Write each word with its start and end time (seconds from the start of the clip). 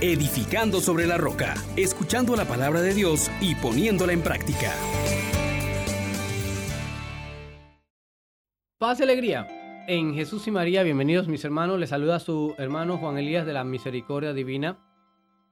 edificando 0.00 0.80
sobre 0.80 1.06
la 1.06 1.18
roca, 1.18 1.54
escuchando 1.76 2.34
la 2.34 2.46
palabra 2.46 2.80
de 2.80 2.94
Dios 2.94 3.30
y 3.40 3.54
poniéndola 3.54 4.12
en 4.12 4.22
práctica. 4.22 4.72
Paz 8.78 9.00
y 9.00 9.02
alegría. 9.02 9.46
En 9.86 10.14
Jesús 10.14 10.46
y 10.46 10.50
María, 10.50 10.82
bienvenidos 10.82 11.28
mis 11.28 11.44
hermanos. 11.44 11.78
Les 11.78 11.90
saluda 11.90 12.18
su 12.18 12.54
hermano 12.56 12.96
Juan 12.96 13.18
Elías 13.18 13.44
de 13.44 13.52
la 13.52 13.64
Misericordia 13.64 14.32
Divina. 14.32 14.78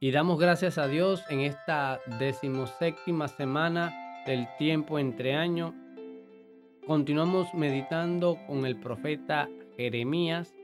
Y 0.01 0.13
damos 0.13 0.39
gracias 0.39 0.79
a 0.79 0.89
Dios 0.89 1.23
en 1.29 1.41
esta 1.41 2.01
decimoséptima 2.19 3.29
semana 3.29 4.23
del 4.27 4.47
tiempo 4.59 4.99
entre 4.99 5.35
años. 5.35 5.75
Continuamos 6.87 7.53
meditando 7.53 8.39
con 8.47 8.65
el 8.65 8.81
profeta 8.81 9.49
Jeremías 9.77 10.55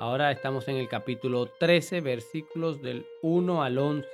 Ahora 0.00 0.30
estamos 0.30 0.66
en 0.68 0.76
el 0.76 0.88
capítulo 0.88 1.44
13, 1.44 2.00
versículos 2.00 2.80
del 2.80 3.04
1 3.20 3.62
al 3.62 3.76
11. 3.76 4.08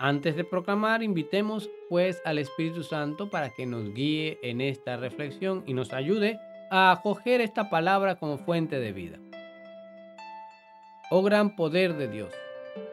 Antes 0.00 0.34
de 0.34 0.42
proclamar, 0.42 1.04
invitemos 1.04 1.70
pues 1.88 2.20
al 2.24 2.38
Espíritu 2.38 2.82
Santo 2.82 3.30
para 3.30 3.50
que 3.50 3.64
nos 3.64 3.94
guíe 3.94 4.40
en 4.42 4.60
esta 4.60 4.96
reflexión 4.96 5.62
y 5.68 5.74
nos 5.74 5.92
ayude 5.92 6.40
a 6.68 6.90
acoger 6.90 7.40
esta 7.40 7.70
palabra 7.70 8.16
como 8.16 8.38
fuente 8.38 8.80
de 8.80 8.90
vida. 8.90 9.20
Oh 11.12 11.22
gran 11.22 11.54
poder 11.54 11.94
de 11.94 12.08
Dios, 12.08 12.34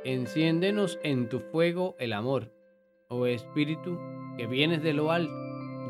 enciéndenos 0.03 0.99
en 1.01 1.27
tu 1.27 1.39
fuego 1.39 1.95
el 1.97 2.13
amor. 2.13 2.53
Oh 3.07 3.25
Espíritu, 3.25 3.99
que 4.37 4.45
vienes 4.45 4.83
de 4.83 4.93
lo 4.93 5.11
alto, 5.11 5.33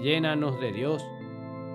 llénanos 0.02 0.62
de 0.62 0.72
Dios. 0.72 1.06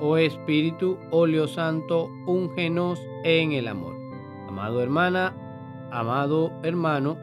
Oh 0.01 0.17
Espíritu, 0.17 0.99
óleo 1.11 1.47
santo, 1.47 2.09
úngenos 2.27 2.99
en 3.23 3.53
el 3.53 3.69
amor. 3.69 3.94
Amado 4.49 4.83
hermana, 4.83 5.35
amado 5.91 6.53
hermano, 6.63 7.19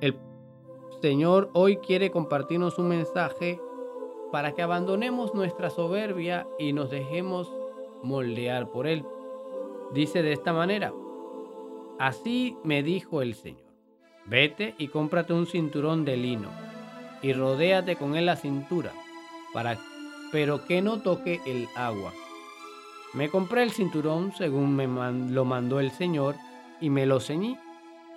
el 0.00 0.18
Señor 1.00 1.50
hoy 1.54 1.78
quiere 1.78 2.10
compartirnos 2.10 2.78
un 2.78 2.88
mensaje 2.88 3.60
para 4.30 4.52
que 4.52 4.62
abandonemos 4.62 5.34
nuestra 5.34 5.70
soberbia 5.70 6.46
y 6.58 6.72
nos 6.72 6.90
dejemos 6.90 7.50
moldear 8.02 8.70
por 8.70 8.86
Él. 8.86 9.04
Dice 9.92 10.22
de 10.22 10.32
esta 10.32 10.52
manera, 10.52 10.92
así 11.98 12.56
me 12.62 12.82
dijo 12.82 13.22
el 13.22 13.34
Señor, 13.34 13.72
vete 14.26 14.74
y 14.78 14.88
cómprate 14.88 15.32
un 15.32 15.46
cinturón 15.46 16.04
de 16.04 16.16
lino 16.16 16.50
y 17.22 17.32
rodéate 17.32 17.96
con 17.96 18.14
él 18.14 18.26
la 18.26 18.36
cintura, 18.36 18.92
para, 19.52 19.78
pero 20.30 20.64
que 20.66 20.82
no 20.82 21.00
toque 21.00 21.40
el 21.46 21.68
agua. 21.74 22.12
Me 23.14 23.30
compré 23.30 23.62
el 23.62 23.72
cinturón 23.72 24.32
según 24.36 24.76
me 24.76 24.86
lo 25.32 25.44
mandó 25.44 25.80
el 25.80 25.90
Señor 25.90 26.36
y 26.80 26.90
me 26.90 27.06
lo 27.06 27.20
ceñí. 27.20 27.56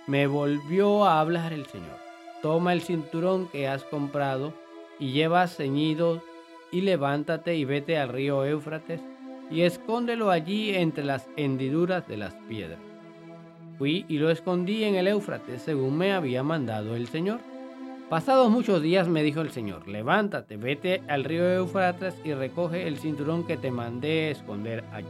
Me 0.07 0.27
volvió 0.27 1.05
a 1.05 1.19
hablar 1.19 1.53
el 1.53 1.65
Señor. 1.65 1.97
Toma 2.41 2.73
el 2.73 2.81
cinturón 2.81 3.47
que 3.47 3.67
has 3.67 3.83
comprado 3.83 4.53
y 4.99 5.11
llevas 5.11 5.55
ceñido 5.55 6.23
y 6.71 6.81
levántate 6.81 7.55
y 7.55 7.65
vete 7.65 7.97
al 7.97 8.09
río 8.09 8.45
Éufrates 8.45 9.01
y 9.51 9.61
escóndelo 9.61 10.31
allí 10.31 10.73
entre 10.73 11.03
las 11.03 11.27
hendiduras 11.35 12.07
de 12.07 12.17
las 12.17 12.33
piedras. 12.47 12.79
Fui 13.77 14.05
y 14.07 14.17
lo 14.17 14.29
escondí 14.29 14.83
en 14.83 14.95
el 14.95 15.07
Éufrates 15.07 15.61
según 15.61 15.97
me 15.97 16.13
había 16.13 16.43
mandado 16.43 16.95
el 16.95 17.07
Señor. 17.07 17.39
Pasados 18.09 18.49
muchos 18.49 18.81
días 18.81 19.07
me 19.07 19.23
dijo 19.23 19.41
el 19.41 19.51
Señor, 19.51 19.87
levántate, 19.87 20.57
vete 20.57 21.01
al 21.07 21.23
río 21.23 21.49
Éufrates 21.49 22.15
y 22.23 22.33
recoge 22.33 22.87
el 22.87 22.97
cinturón 22.97 23.45
que 23.45 23.57
te 23.57 23.71
mandé 23.71 24.31
esconder 24.31 24.83
allí. 24.91 25.07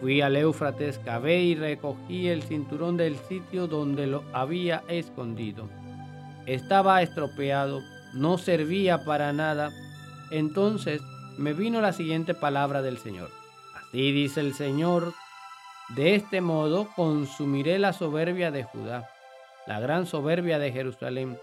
Fui 0.00 0.20
al 0.20 0.36
Éufrates, 0.36 0.98
cavé 0.98 1.40
y 1.42 1.54
recogí 1.54 2.28
el 2.28 2.42
cinturón 2.42 2.96
del 2.96 3.16
sitio 3.16 3.66
donde 3.66 4.06
lo 4.06 4.22
había 4.32 4.82
escondido. 4.88 5.68
Estaba 6.44 7.00
estropeado, 7.02 7.80
no 8.12 8.36
servía 8.36 9.04
para 9.04 9.32
nada. 9.32 9.70
Entonces 10.30 11.00
me 11.38 11.54
vino 11.54 11.80
la 11.80 11.92
siguiente 11.92 12.34
palabra 12.34 12.82
del 12.82 12.98
Señor. 12.98 13.30
Así 13.74 14.12
dice 14.12 14.40
el 14.40 14.54
Señor, 14.54 15.14
de 15.90 16.14
este 16.14 16.40
modo 16.40 16.88
consumiré 16.94 17.78
la 17.78 17.92
soberbia 17.92 18.50
de 18.50 18.64
Judá, 18.64 19.08
la 19.66 19.80
gran 19.80 20.06
soberbia 20.06 20.58
de 20.58 20.72
Jerusalén. 20.72 21.38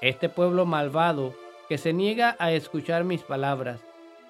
Este 0.00 0.28
pueblo 0.28 0.66
malvado 0.66 1.32
que 1.68 1.78
se 1.78 1.92
niega 1.92 2.36
a 2.38 2.52
escuchar 2.52 3.04
mis 3.04 3.22
palabras, 3.22 3.80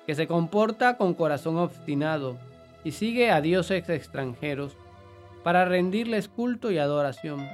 que 0.07 0.15
se 0.15 0.27
comporta 0.27 0.97
con 0.97 1.15
corazón 1.15 1.57
obstinado, 1.57 2.37
y 2.85 2.93
sigue 2.93 3.31
a 3.31 3.41
dioses 3.41 3.89
extranjeros 3.89 4.77
para 5.43 5.65
rendirles 5.65 6.29
culto 6.29 6.71
y 6.71 6.79
adoración. 6.79 7.47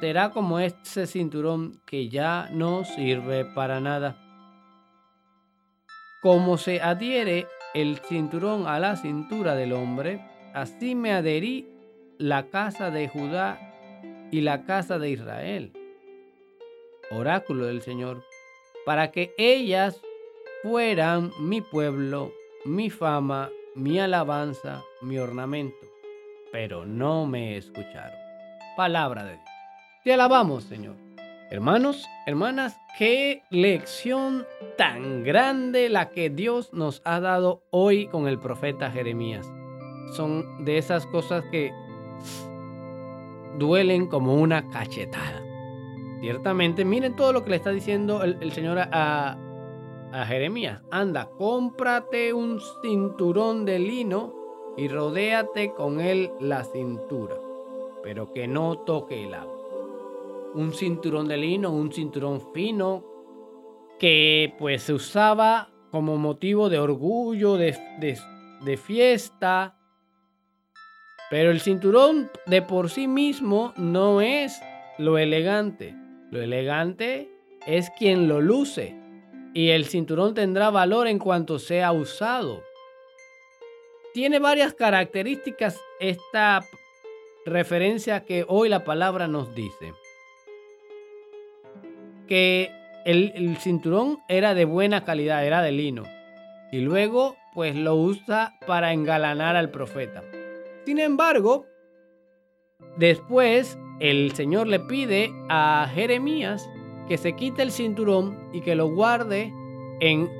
Será 0.00 0.30
como 0.30 0.60
ese 0.60 1.06
cinturón 1.06 1.80
que 1.84 2.08
ya 2.08 2.48
no 2.52 2.84
sirve 2.84 3.44
para 3.44 3.80
nada. 3.80 4.16
Como 6.22 6.56
se 6.56 6.80
adhiere 6.80 7.46
el 7.74 7.98
cinturón 7.98 8.66
a 8.66 8.78
la 8.78 8.96
cintura 8.96 9.54
del 9.54 9.72
hombre, 9.72 10.20
así 10.54 10.94
me 10.94 11.12
adherí 11.12 11.68
la 12.18 12.48
casa 12.48 12.90
de 12.90 13.08
Judá 13.08 13.58
y 14.30 14.40
la 14.40 14.64
casa 14.64 14.98
de 14.98 15.10
Israel. 15.10 15.72
Oráculo 17.10 17.66
del 17.66 17.82
Señor, 17.82 18.24
para 18.86 19.10
que 19.10 19.34
ellas 19.36 20.00
fueran 20.62 21.32
mi 21.40 21.60
pueblo, 21.60 22.32
mi 22.64 22.90
fama 22.90 23.50
mi 23.74 23.98
alabanza, 23.98 24.82
mi 25.02 25.18
ornamento, 25.18 25.86
pero 26.52 26.84
no 26.84 27.26
me 27.26 27.56
escucharon. 27.56 28.18
Palabra 28.76 29.24
de 29.24 29.32
Dios. 29.32 29.44
Te 30.04 30.12
alabamos, 30.12 30.64
Señor. 30.64 30.96
Hermanos, 31.50 32.06
hermanas, 32.26 32.76
qué 32.96 33.42
lección 33.50 34.46
tan 34.76 35.24
grande 35.24 35.88
la 35.88 36.10
que 36.10 36.30
Dios 36.30 36.72
nos 36.72 37.02
ha 37.04 37.20
dado 37.20 37.64
hoy 37.70 38.06
con 38.06 38.28
el 38.28 38.38
profeta 38.38 38.90
Jeremías. 38.90 39.50
Son 40.12 40.64
de 40.64 40.78
esas 40.78 41.06
cosas 41.06 41.44
que 41.50 41.72
duelen 43.58 44.06
como 44.06 44.34
una 44.34 44.68
cachetada. 44.70 45.42
Ciertamente, 46.20 46.84
miren 46.84 47.16
todo 47.16 47.32
lo 47.32 47.44
que 47.44 47.50
le 47.50 47.56
está 47.56 47.70
diciendo 47.70 48.22
el, 48.22 48.52
Señor 48.52 48.78
a, 48.78 49.36
a 50.12 50.26
Jeremías, 50.26 50.82
anda, 50.90 51.28
cómprate 51.38 52.32
un 52.32 52.60
cinturón 52.82 53.64
de 53.64 53.78
lino 53.78 54.34
y 54.76 54.88
rodéate 54.88 55.72
con 55.72 56.00
él 56.00 56.30
la 56.40 56.64
cintura, 56.64 57.36
pero 58.02 58.32
que 58.32 58.48
no 58.48 58.78
toque 58.78 59.24
el 59.24 59.34
agua. 59.34 59.56
Un 60.54 60.72
cinturón 60.72 61.28
de 61.28 61.36
lino, 61.36 61.70
un 61.70 61.92
cinturón 61.92 62.42
fino, 62.52 63.04
que 63.98 64.54
pues 64.58 64.82
se 64.82 64.94
usaba 64.94 65.70
como 65.90 66.16
motivo 66.16 66.68
de 66.68 66.78
orgullo, 66.78 67.56
de, 67.56 67.76
de 68.00 68.76
fiesta, 68.76 69.76
pero 71.30 71.50
el 71.50 71.60
cinturón 71.60 72.30
de 72.46 72.62
por 72.62 72.90
sí 72.90 73.06
mismo 73.06 73.72
no 73.76 74.20
es 74.20 74.60
lo 74.98 75.18
elegante. 75.18 75.94
Lo 76.32 76.40
elegante 76.40 77.30
es 77.66 77.90
quien 77.98 78.26
lo 78.26 78.40
luce 78.40 78.99
y 79.54 79.70
el 79.70 79.86
cinturón 79.86 80.34
tendrá 80.34 80.70
valor 80.70 81.08
en 81.08 81.18
cuanto 81.18 81.58
sea 81.58 81.92
usado. 81.92 82.62
Tiene 84.12 84.38
varias 84.38 84.74
características 84.74 85.80
esta 86.00 86.64
referencia 87.46 88.24
que 88.24 88.44
hoy 88.46 88.68
la 88.68 88.84
palabra 88.84 89.28
nos 89.28 89.54
dice. 89.54 89.92
Que 92.26 92.72
el, 93.04 93.56
cinturón 93.58 94.18
era 94.28 94.54
de 94.54 94.64
buena 94.64 95.04
calidad, 95.04 95.44
era 95.44 95.62
de 95.62 95.72
lino. 95.72 96.04
Y 96.72 96.80
luego 96.80 97.36
pues 97.54 97.74
lo 97.74 97.96
usa 97.96 98.56
para 98.66 98.92
engalanar 98.92 99.56
al 99.56 99.70
profeta. 99.70 100.22
Sin 100.84 101.00
embargo, 101.00 101.66
después 102.96 103.78
el 103.98 104.32
Señor 104.34 104.68
le 104.68 104.78
pide 104.80 105.32
a 105.48 105.88
Jeremías 105.92 106.68
que 107.10 107.18
se 107.18 107.34
quite 107.34 107.62
el 107.62 107.72
cinturón 107.72 108.38
y 108.52 108.60
que 108.60 108.76
lo 108.76 108.86
guarde 108.86 109.52
en 109.98 110.30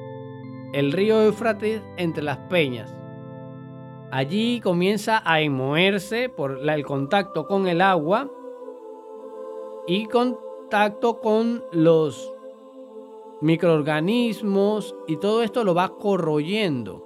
el 0.73 0.93
río 0.93 1.21
Eufrates 1.21 1.83
entre 1.97 2.23
las 2.23 2.39
peñas. 2.49 2.95
Allí 4.13 4.61
comienza 4.61 5.21
a 5.25 5.41
enmoherse 5.41 6.29
por 6.29 6.61
el 6.71 6.87
contacto 6.87 7.49
con 7.49 7.67
el 7.67 7.81
agua 7.81 8.31
y 9.89 10.07
contacto 10.07 11.19
con 11.19 11.65
los 11.73 12.33
microorganismos 13.41 14.95
y 15.09 15.17
todo 15.17 15.43
esto 15.43 15.65
lo 15.65 15.75
va 15.75 15.99
corroyendo. 15.99 17.05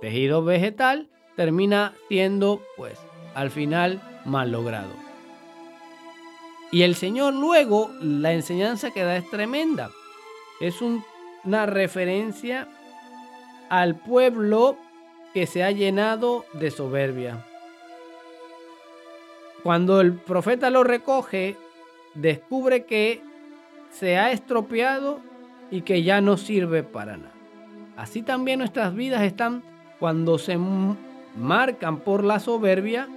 Tejido 0.00 0.42
vegetal 0.42 1.08
termina 1.36 1.94
siendo 2.08 2.62
pues 2.76 2.98
al 3.36 3.52
final 3.52 4.02
mal 4.24 4.50
logrado. 4.50 5.03
Y 6.74 6.82
el 6.82 6.96
Señor 6.96 7.34
luego, 7.34 7.92
la 8.00 8.32
enseñanza 8.32 8.90
que 8.90 9.04
da 9.04 9.16
es 9.16 9.30
tremenda. 9.30 9.92
Es 10.60 10.82
una 10.82 11.66
referencia 11.66 12.66
al 13.68 13.94
pueblo 13.94 14.76
que 15.32 15.46
se 15.46 15.62
ha 15.62 15.70
llenado 15.70 16.44
de 16.52 16.72
soberbia. 16.72 17.46
Cuando 19.62 20.00
el 20.00 20.14
profeta 20.14 20.68
lo 20.68 20.82
recoge, 20.82 21.56
descubre 22.14 22.86
que 22.86 23.22
se 23.92 24.18
ha 24.18 24.32
estropeado 24.32 25.20
y 25.70 25.82
que 25.82 26.02
ya 26.02 26.20
no 26.20 26.36
sirve 26.36 26.82
para 26.82 27.16
nada. 27.16 27.34
Así 27.96 28.20
también 28.20 28.58
nuestras 28.58 28.96
vidas 28.96 29.22
están 29.22 29.62
cuando 30.00 30.38
se 30.38 30.58
marcan 31.36 32.00
por 32.00 32.24
la 32.24 32.40
soberbia, 32.40 33.08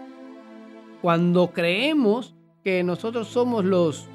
cuando 1.01 1.53
creemos 1.53 2.36
que 2.67 2.83
nosotros 2.83 3.29
somos 3.29 3.63
los 3.63 4.09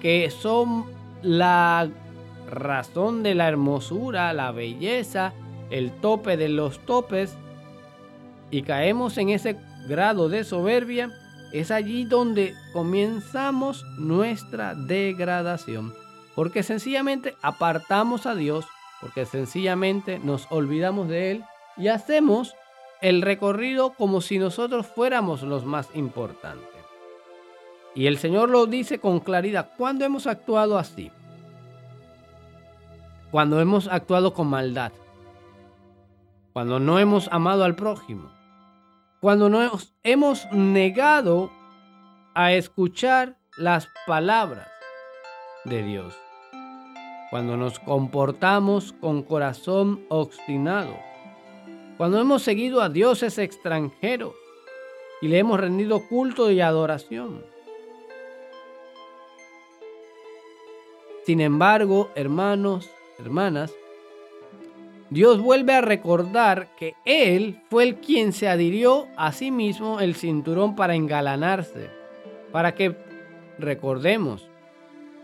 que 0.00 0.28
son 0.28 0.86
la 1.22 1.88
razón 2.50 3.22
de 3.22 3.36
la 3.36 3.46
hermosura, 3.46 4.32
la 4.32 4.50
belleza, 4.50 5.34
el 5.70 5.92
tope 5.92 6.36
de 6.36 6.48
los 6.48 6.84
topes, 6.84 7.36
y 8.50 8.62
caemos 8.62 9.18
en 9.18 9.28
ese 9.28 9.56
grado 9.86 10.28
de 10.28 10.42
soberbia, 10.42 11.12
es 11.52 11.70
allí 11.70 12.06
donde 12.06 12.54
comenzamos 12.72 13.84
nuestra 13.98 14.74
degradación. 14.74 15.94
Porque 16.34 16.64
sencillamente 16.64 17.36
apartamos 17.40 18.26
a 18.26 18.34
Dios, 18.34 18.64
porque 19.00 19.26
sencillamente 19.26 20.18
nos 20.18 20.48
olvidamos 20.50 21.08
de 21.08 21.30
Él 21.30 21.44
y 21.76 21.86
hacemos 21.86 22.52
el 23.00 23.22
recorrido 23.22 23.90
como 23.90 24.22
si 24.22 24.40
nosotros 24.40 24.88
fuéramos 24.88 25.42
los 25.42 25.64
más 25.64 25.88
importantes. 25.94 26.79
Y 27.94 28.06
el 28.06 28.18
Señor 28.18 28.50
lo 28.50 28.66
dice 28.66 28.98
con 28.98 29.20
claridad. 29.20 29.72
¿Cuándo 29.76 30.04
hemos 30.04 30.26
actuado 30.26 30.78
así? 30.78 31.10
Cuando 33.30 33.60
hemos 33.60 33.88
actuado 33.88 34.32
con 34.32 34.48
maldad. 34.48 34.92
Cuando 36.52 36.80
no 36.80 36.98
hemos 36.98 37.28
amado 37.32 37.64
al 37.64 37.74
prójimo. 37.74 38.30
Cuando 39.20 39.48
nos 39.48 39.94
hemos 40.02 40.50
negado 40.52 41.50
a 42.34 42.52
escuchar 42.52 43.36
las 43.56 43.88
palabras 44.06 44.68
de 45.64 45.82
Dios. 45.82 46.14
Cuando 47.30 47.56
nos 47.56 47.78
comportamos 47.78 48.92
con 48.94 49.22
corazón 49.22 50.04
obstinado 50.08 51.10
cuando 52.00 52.18
hemos 52.18 52.40
seguido 52.40 52.80
a 52.80 52.88
dioses 52.88 53.36
extranjeros 53.36 54.32
y 55.20 55.28
le 55.28 55.36
hemos 55.36 55.60
rendido 55.60 56.08
culto 56.08 56.50
y 56.50 56.62
adoración. 56.62 57.44
Sin 61.30 61.40
embargo, 61.40 62.10
hermanos, 62.16 62.90
hermanas, 63.20 63.72
Dios 65.10 65.40
vuelve 65.40 65.74
a 65.74 65.80
recordar 65.80 66.74
que 66.76 66.96
Él 67.04 67.60
fue 67.70 67.84
el 67.84 68.00
quien 68.00 68.32
se 68.32 68.48
adhirió 68.48 69.06
a 69.16 69.30
sí 69.30 69.52
mismo 69.52 70.00
el 70.00 70.16
cinturón 70.16 70.74
para 70.74 70.96
engalanarse, 70.96 71.88
para 72.50 72.74
que, 72.74 72.96
recordemos, 73.60 74.48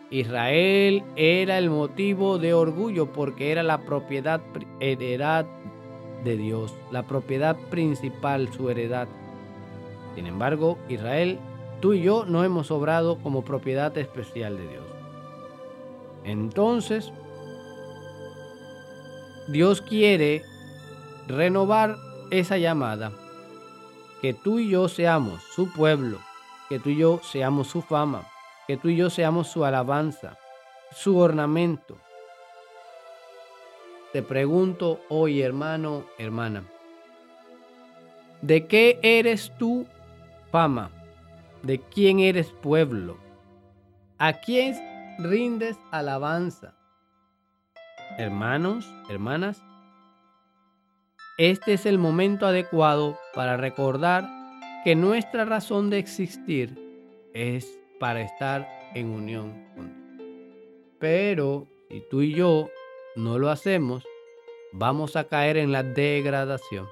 Israel 0.08 1.02
era 1.16 1.58
el 1.58 1.70
motivo 1.70 2.38
de 2.38 2.54
orgullo 2.54 3.12
porque 3.12 3.50
era 3.50 3.64
la 3.64 3.78
propiedad 3.78 4.40
heredad 4.78 5.44
de 6.22 6.36
Dios, 6.36 6.72
la 6.92 7.02
propiedad 7.02 7.56
principal, 7.68 8.52
su 8.52 8.70
heredad. 8.70 9.08
Sin 10.14 10.28
embargo, 10.28 10.78
Israel, 10.88 11.40
tú 11.80 11.94
y 11.94 12.02
yo 12.02 12.24
no 12.26 12.44
hemos 12.44 12.70
obrado 12.70 13.18
como 13.18 13.44
propiedad 13.44 13.98
especial 13.98 14.56
de 14.56 14.68
Dios. 14.68 14.95
Entonces, 16.26 17.12
Dios 19.46 19.80
quiere 19.80 20.42
renovar 21.28 21.96
esa 22.32 22.58
llamada, 22.58 23.12
que 24.20 24.34
tú 24.34 24.58
y 24.58 24.68
yo 24.68 24.88
seamos 24.88 25.40
su 25.54 25.72
pueblo, 25.72 26.18
que 26.68 26.80
tú 26.80 26.90
y 26.90 26.96
yo 26.96 27.20
seamos 27.22 27.68
su 27.68 27.80
fama, 27.80 28.26
que 28.66 28.76
tú 28.76 28.88
y 28.88 28.96
yo 28.96 29.08
seamos 29.08 29.46
su 29.46 29.64
alabanza, 29.64 30.36
su 30.90 31.16
ornamento, 31.16 31.96
te 34.12 34.22
pregunto 34.22 35.00
hoy, 35.08 35.42
hermano, 35.42 36.06
hermana, 36.18 36.64
¿de 38.42 38.66
qué 38.66 38.98
eres 39.02 39.52
tú 39.58 39.86
fama? 40.50 40.90
¿De 41.62 41.78
quién 41.78 42.18
eres 42.18 42.48
pueblo? 42.50 43.16
¿A 44.18 44.32
quién 44.32 44.95
rindes 45.18 45.78
alabanza? 45.90 46.74
Hermanos, 48.18 48.86
hermanas, 49.08 49.62
este 51.38 51.74
es 51.74 51.86
el 51.86 51.98
momento 51.98 52.46
adecuado 52.46 53.18
para 53.34 53.56
recordar 53.56 54.28
que 54.84 54.94
nuestra 54.94 55.44
razón 55.44 55.90
de 55.90 55.98
existir 55.98 56.78
es 57.34 57.78
para 57.98 58.22
estar 58.22 58.68
en 58.94 59.08
unión 59.08 59.66
con 59.74 60.16
Dios. 60.16 60.26
Pero 60.98 61.66
si 61.90 62.00
tú 62.08 62.22
y 62.22 62.34
yo 62.34 62.70
no 63.16 63.38
lo 63.38 63.50
hacemos, 63.50 64.04
vamos 64.72 65.16
a 65.16 65.24
caer 65.24 65.56
en 65.56 65.72
la 65.72 65.82
degradación. 65.82 66.86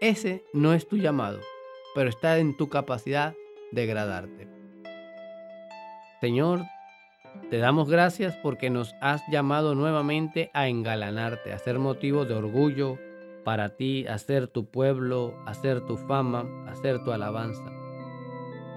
Ese 0.00 0.44
no 0.52 0.74
es 0.74 0.86
tu 0.86 0.96
llamado, 0.96 1.40
pero 1.94 2.10
está 2.10 2.38
en 2.38 2.56
tu 2.56 2.68
capacidad 2.68 3.34
de 3.72 3.80
degradarte. 3.80 4.48
Señor, 6.20 6.62
te 7.50 7.58
damos 7.58 7.88
gracias 7.88 8.36
porque 8.42 8.70
nos 8.70 8.94
has 9.00 9.22
llamado 9.28 9.74
nuevamente 9.74 10.50
a 10.54 10.68
engalanarte, 10.68 11.52
a 11.52 11.58
ser 11.58 11.78
motivo 11.78 12.24
de 12.24 12.34
orgullo 12.34 12.98
para 13.44 13.76
ti, 13.76 14.06
a 14.06 14.18
ser 14.18 14.48
tu 14.48 14.66
pueblo, 14.66 15.34
a 15.46 15.54
ser 15.54 15.80
tu 15.82 15.96
fama, 15.96 16.46
a 16.66 16.74
ser 16.74 17.02
tu 17.04 17.12
alabanza. 17.12 17.70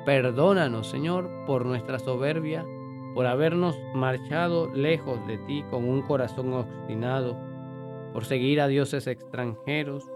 Perdónanos, 0.05 0.87
Señor, 0.87 1.29
por 1.45 1.65
nuestra 1.65 1.99
soberbia 1.99 2.65
por 3.13 3.25
habernos 3.25 3.77
marchado 3.93 4.69
lejos 4.73 5.25
de 5.27 5.37
ti 5.39 5.63
con 5.69 5.87
un 5.87 6.01
corazón 6.01 6.53
obstinado, 6.53 7.37
por 8.13 8.25
seguir 8.25 8.61
a 8.61 8.67
dioses 8.67 9.07
extranjeros, 9.07 10.09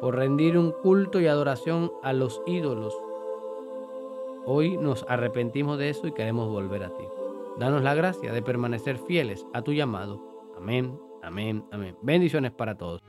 por 0.00 0.16
rendir 0.16 0.58
un 0.58 0.72
culto 0.72 1.20
y 1.20 1.26
adoración 1.26 1.92
a 2.02 2.12
los 2.12 2.40
ídolos. 2.46 2.96
Hoy 4.44 4.76
nos 4.76 5.04
arrepentimos 5.08 5.78
de 5.78 5.90
eso 5.90 6.06
y 6.06 6.12
queremos 6.12 6.48
volver 6.48 6.84
a 6.84 6.94
ti. 6.96 7.04
Danos 7.58 7.82
la 7.82 7.94
gracia 7.94 8.32
de 8.32 8.42
permanecer 8.42 8.98
fieles 9.06 9.46
a 9.52 9.62
tu 9.62 9.72
llamado. 9.72 10.22
Amén, 10.56 10.98
amén, 11.22 11.64
amén. 11.70 11.96
Bendiciones 12.02 12.52
para 12.52 12.76
todos. 12.76 13.00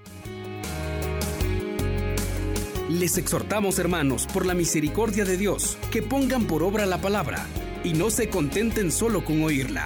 Les 2.90 3.18
exhortamos, 3.18 3.80
hermanos, 3.80 4.28
por 4.28 4.46
la 4.46 4.54
misericordia 4.54 5.26
de 5.26 5.38
Dios, 5.38 5.78
que 5.92 6.02
pongan 6.02 6.46
por 6.46 6.62
obra 6.62 6.86
la 6.86 7.00
palabra 7.00 7.46
y 7.84 7.94
no 7.94 8.10
se 8.10 8.30
contenten 8.30 8.92
solo 8.92 9.24
con 9.24 9.42
oírla. 9.44 9.86